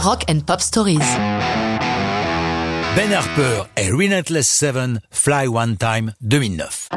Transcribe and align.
Rock 0.00 0.24
and 0.30 0.40
Pop 0.46 0.60
Stories. 0.60 0.98
Ben 2.94 3.12
Harper 3.12 3.64
et 3.76 3.90
Relentless 3.90 4.46
Seven 4.46 5.00
Fly 5.10 5.48
One 5.48 5.76
Time 5.76 6.12
2009. 6.22 6.88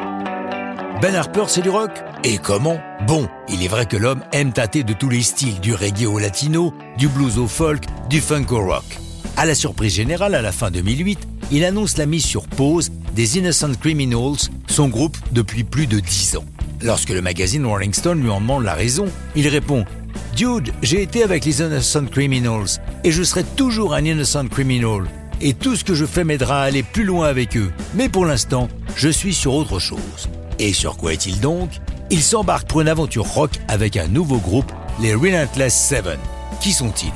Ben 1.02 1.16
Harper, 1.16 1.46
c'est 1.48 1.64
du 1.64 1.72
rock? 1.72 1.90
Et 2.24 2.38
comment? 2.38 2.80
Bon, 3.08 3.28
il 3.50 3.64
est 3.64 3.68
vrai 3.68 3.88
que 3.88 3.98
l'homme 3.98 4.22
aime 4.34 4.54
tâter 4.54 4.84
de 4.84 4.94
tous 4.94 5.10
les 5.10 5.24
styles, 5.24 5.60
du 5.62 5.74
reggae 5.74 6.06
au 6.06 6.20
latino, 6.20 6.76
du 7.00 7.08
blues 7.08 7.40
au 7.40 7.48
folk, 7.48 7.84
du 8.08 8.22
funk 8.22 8.46
au 8.52 8.64
rock. 8.64 8.86
À 9.36 9.48
la 9.48 9.56
surprise 9.56 9.96
générale, 9.96 10.36
à 10.36 10.44
la 10.44 10.52
fin 10.52 10.70
2008, 10.70 11.28
il 11.52 11.66
annonce 11.66 11.98
la 11.98 12.06
mise 12.06 12.26
sur 12.26 12.46
pause 12.48 12.92
des 13.16 13.40
Innocent 13.40 13.74
Criminals, 13.82 14.48
son 14.68 14.90
groupe 14.90 15.18
depuis 15.32 15.64
plus 15.64 15.88
de 15.88 16.00
10 16.00 16.38
ans. 16.38 16.46
Lorsque 16.84 17.10
le 17.10 17.22
magazine 17.22 17.66
Rolling 17.66 17.94
Stone 17.94 18.22
lui 18.22 18.30
en 18.30 18.42
demande 18.42 18.64
la 18.64 18.74
raison, 18.74 19.06
il 19.36 19.48
répond 19.48 19.86
Dude, 20.36 20.72
j'ai 20.82 21.02
été 21.02 21.24
avec 21.24 21.44
les 21.46 21.60
Innocent 21.60 22.06
Criminals 22.06 22.80
et 23.04 23.12
je 23.12 23.22
serai 23.22 23.44
toujours 23.44 23.94
un 23.94 24.06
Innocent 24.06 24.48
Criminal. 24.48 25.04
Et 25.42 25.54
tout 25.54 25.76
ce 25.76 25.84
que 25.84 25.94
je 25.94 26.06
fais 26.06 26.24
m'aidera 26.24 26.62
à 26.62 26.66
aller 26.66 26.84
plus 26.84 27.04
loin 27.04 27.28
avec 27.28 27.58
eux. 27.58 27.72
Mais 27.96 28.08
pour 28.08 28.26
l'instant, 28.26 28.70
je 28.96 29.10
suis 29.10 29.34
sur 29.34 29.54
autre 29.54 29.80
chose. 29.80 30.30
Et 30.58 30.72
sur 30.74 30.96
quoi 30.98 31.14
est-il 31.14 31.40
donc? 31.40 31.70
Il 32.10 32.22
s'embarque 32.22 32.68
pour 32.68 32.82
une 32.82 32.88
aventure 32.88 33.26
rock 33.26 33.52
avec 33.68 33.98
un 33.98 34.08
nouveau 34.08 34.38
groupe, 34.38 34.72
les 35.02 35.14
Relentless 35.14 35.76
Seven. 35.76 36.20
Qui 36.62 36.72
sont-ils? 36.72 37.14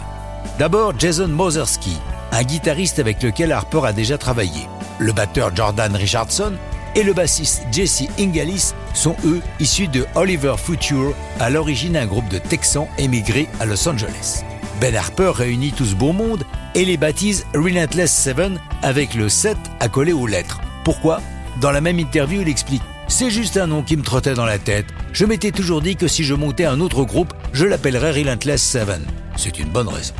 D'abord 0.59 0.93
Jason 0.97 1.27
Moserski, 1.27 1.97
un 2.31 2.43
guitariste 2.43 2.99
avec 2.99 3.21
lequel 3.23 3.51
Harper 3.51 3.81
a 3.85 3.93
déjà 3.93 4.17
travaillé. 4.17 4.67
Le 4.99 5.13
batteur 5.13 5.55
Jordan 5.55 5.95
Richardson 5.95 6.53
et 6.95 7.03
le 7.03 7.13
bassiste 7.13 7.63
Jesse 7.71 8.03
Ingalis 8.19 8.73
sont 8.93 9.15
eux 9.25 9.41
issus 9.59 9.87
de 9.87 10.05
Oliver 10.15 10.55
Future, 10.57 11.13
à 11.39 11.49
l'origine 11.49 11.97
un 11.97 12.05
groupe 12.05 12.27
de 12.29 12.37
Texans 12.37 12.87
émigrés 12.97 13.47
à 13.59 13.65
Los 13.65 13.87
Angeles. 13.87 14.43
Ben 14.81 14.95
Harper 14.95 15.31
réunit 15.33 15.71
tout 15.71 15.85
ce 15.85 15.95
beau 15.95 16.11
monde 16.11 16.43
et 16.73 16.85
les 16.85 16.97
baptise 16.97 17.45
Relentless 17.53 18.11
Seven 18.13 18.59
avec 18.81 19.13
le 19.13 19.29
7 19.29 19.57
accolé 19.79 20.13
aux 20.13 20.27
lettres. 20.27 20.61
Pourquoi? 20.83 21.21
Dans 21.61 21.71
la 21.71 21.81
même 21.81 21.99
interview, 21.99 22.41
il 22.41 22.49
explique 22.49 22.81
C'est 23.07 23.29
juste 23.29 23.57
un 23.57 23.67
nom 23.67 23.83
qui 23.83 23.95
me 23.95 24.03
trottait 24.03 24.33
dans 24.33 24.45
la 24.45 24.59
tête. 24.59 24.87
Je 25.13 25.25
m'étais 25.25 25.51
toujours 25.51 25.81
dit 25.81 25.95
que 25.95 26.07
si 26.07 26.23
je 26.23 26.33
montais 26.33 26.65
un 26.65 26.81
autre 26.81 27.03
groupe, 27.03 27.33
je 27.53 27.65
l'appellerais 27.65 28.11
Relentless 28.11 28.61
Seven. 28.61 29.05
C'est 29.37 29.59
une 29.59 29.69
bonne 29.69 29.87
raison. 29.87 30.13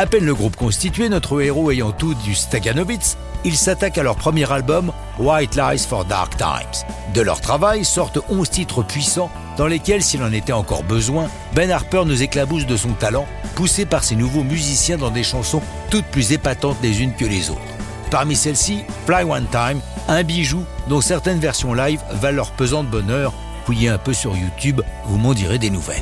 À 0.00 0.06
peine 0.06 0.24
le 0.24 0.34
groupe 0.34 0.56
constitué, 0.56 1.10
notre 1.10 1.42
héros 1.42 1.70
ayant 1.70 1.92
tout 1.92 2.14
du 2.14 2.34
Staganovitz, 2.34 3.18
ils 3.44 3.54
s'attaquent 3.54 3.98
à 3.98 4.02
leur 4.02 4.16
premier 4.16 4.50
album, 4.50 4.92
White 5.18 5.56
Lies 5.56 5.84
for 5.86 6.06
Dark 6.06 6.38
Times. 6.38 6.86
De 7.12 7.20
leur 7.20 7.42
travail 7.42 7.84
sortent 7.84 8.18
11 8.30 8.48
titres 8.48 8.82
puissants 8.82 9.30
dans 9.58 9.66
lesquels, 9.66 10.02
s'il 10.02 10.22
en 10.22 10.32
était 10.32 10.54
encore 10.54 10.84
besoin, 10.84 11.28
Ben 11.52 11.70
Harper 11.70 12.04
nous 12.06 12.22
éclabousse 12.22 12.64
de 12.64 12.78
son 12.78 12.94
talent, 12.94 13.26
poussé 13.56 13.84
par 13.84 14.02
ses 14.02 14.16
nouveaux 14.16 14.42
musiciens 14.42 14.96
dans 14.96 15.10
des 15.10 15.22
chansons 15.22 15.60
toutes 15.90 16.06
plus 16.06 16.32
épatantes 16.32 16.78
les 16.82 17.02
unes 17.02 17.14
que 17.14 17.26
les 17.26 17.50
autres. 17.50 17.60
Parmi 18.10 18.36
celles-ci, 18.36 18.84
Fly 19.04 19.24
One 19.24 19.48
Time, 19.50 19.80
un 20.08 20.22
bijou 20.22 20.64
dont 20.88 21.02
certaines 21.02 21.40
versions 21.40 21.74
live 21.74 22.00
valent 22.10 22.36
leur 22.36 22.52
pesant 22.52 22.84
de 22.84 22.88
bonheur. 22.88 23.34
Fouillez 23.66 23.90
un 23.90 23.98
peu 23.98 24.14
sur 24.14 24.34
YouTube, 24.34 24.80
vous 25.04 25.18
m'en 25.18 25.34
direz 25.34 25.58
des 25.58 25.68
nouvelles. 25.68 26.00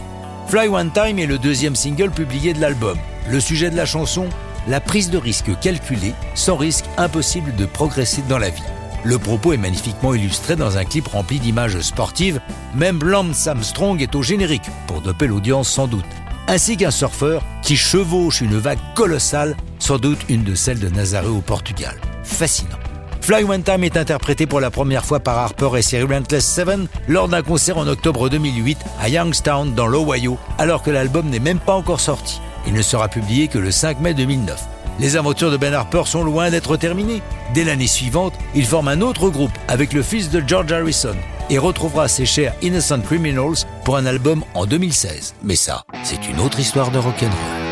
Fly 0.48 0.66
One 0.68 0.90
Time 0.90 1.18
est 1.18 1.26
le 1.26 1.36
deuxième 1.36 1.76
single 1.76 2.10
publié 2.10 2.54
de 2.54 2.60
l'album. 2.62 2.96
Le 3.28 3.38
sujet 3.38 3.68
de 3.68 3.76
la 3.76 3.84
chanson 3.84 4.30
La 4.66 4.80
prise 4.80 5.10
de 5.10 5.18
risque 5.18 5.50
calculée, 5.60 6.14
sans 6.34 6.56
risque 6.56 6.86
impossible 6.96 7.54
de 7.54 7.66
progresser 7.66 8.22
dans 8.30 8.38
la 8.38 8.48
vie. 8.48 8.62
Le 9.04 9.18
propos 9.18 9.52
est 9.52 9.58
magnifiquement 9.58 10.14
illustré 10.14 10.56
dans 10.56 10.78
un 10.78 10.86
clip 10.86 11.06
rempli 11.06 11.38
d'images 11.38 11.78
sportives. 11.80 12.40
Même 12.74 12.98
Lance 13.04 13.46
Armstrong 13.46 14.00
est 14.00 14.14
au 14.14 14.22
générique, 14.22 14.70
pour 14.86 15.02
doper 15.02 15.26
l'audience 15.26 15.68
sans 15.68 15.86
doute. 15.86 16.06
Ainsi 16.48 16.78
qu'un 16.78 16.90
surfeur 16.90 17.42
qui 17.62 17.76
chevauche 17.76 18.40
une 18.40 18.56
vague 18.56 18.78
colossale, 18.94 19.54
sans 19.78 19.98
doute 19.98 20.20
une 20.30 20.44
de 20.44 20.54
celles 20.54 20.80
de 20.80 20.88
Nazaré 20.88 21.28
au 21.28 21.42
Portugal. 21.42 21.94
Fascinant. 22.24 22.87
Fly 23.28 23.44
One 23.44 23.62
Time 23.62 23.84
est 23.84 23.98
interprété 23.98 24.46
pour 24.46 24.58
la 24.58 24.70
première 24.70 25.04
fois 25.04 25.20
par 25.20 25.36
Harper 25.36 25.68
et 25.76 25.82
ses 25.82 26.00
Relentless 26.00 26.46
Seven 26.46 26.88
lors 27.08 27.28
d'un 27.28 27.42
concert 27.42 27.76
en 27.76 27.86
octobre 27.86 28.30
2008 28.30 28.78
à 28.98 29.10
Youngstown 29.10 29.74
dans 29.74 29.86
l'Ohio, 29.86 30.38
alors 30.56 30.82
que 30.82 30.90
l'album 30.90 31.28
n'est 31.28 31.38
même 31.38 31.58
pas 31.58 31.74
encore 31.74 32.00
sorti. 32.00 32.40
Il 32.66 32.72
ne 32.72 32.80
sera 32.80 33.08
publié 33.08 33.48
que 33.48 33.58
le 33.58 33.70
5 33.70 34.00
mai 34.00 34.14
2009. 34.14 34.58
Les 34.98 35.16
aventures 35.18 35.50
de 35.50 35.58
Ben 35.58 35.74
Harper 35.74 36.04
sont 36.06 36.24
loin 36.24 36.50
d'être 36.50 36.78
terminées. 36.78 37.20
Dès 37.52 37.64
l'année 37.64 37.86
suivante, 37.86 38.32
il 38.54 38.64
forme 38.64 38.88
un 38.88 39.02
autre 39.02 39.28
groupe 39.28 39.52
avec 39.68 39.92
le 39.92 40.00
fils 40.00 40.30
de 40.30 40.42
George 40.46 40.72
Harrison 40.72 41.16
et 41.50 41.58
retrouvera 41.58 42.08
ses 42.08 42.24
chers 42.24 42.54
Innocent 42.62 43.02
Criminals 43.02 43.66
pour 43.84 43.98
un 43.98 44.06
album 44.06 44.42
en 44.54 44.64
2016. 44.64 45.34
Mais 45.42 45.56
ça, 45.56 45.84
c'est 46.02 46.30
une 46.30 46.40
autre 46.40 46.60
histoire 46.60 46.90
de 46.90 46.98
rock'n'roll. 46.98 47.67